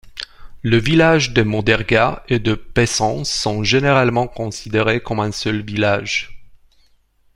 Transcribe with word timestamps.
Les 0.63 0.79
villages 0.79 1.31
de 1.31 1.43
Moddergat 1.43 2.23
et 2.27 2.39
de 2.39 2.55
Paesens 2.55 3.23
sont 3.29 3.63
généralement 3.63 4.27
considérés 4.27 4.99
comme 4.99 5.19
un 5.19 5.31
seul 5.31 5.63
village. 5.63 6.43